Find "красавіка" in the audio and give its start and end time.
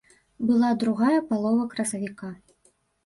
1.75-2.35